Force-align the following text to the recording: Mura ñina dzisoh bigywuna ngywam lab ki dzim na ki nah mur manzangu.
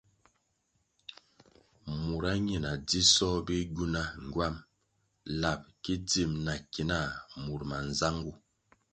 Mura 2.01 2.31
ñina 2.45 2.71
dzisoh 2.87 3.37
bigywuna 3.47 4.01
ngywam 4.25 4.55
lab 5.41 5.61
ki 5.83 5.93
dzim 6.07 6.31
na 6.45 6.53
ki 6.71 6.83
nah 6.89 7.07
mur 7.43 7.61
manzangu. 7.69 8.33